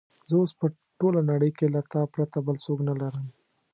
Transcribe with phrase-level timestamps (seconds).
[0.29, 0.65] زه اوس په
[0.99, 3.25] ټوله نړۍ کې له تا پرته بل څوک نه لرم.